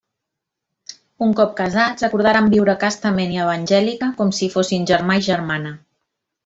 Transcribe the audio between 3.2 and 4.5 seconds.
i evangèlica, com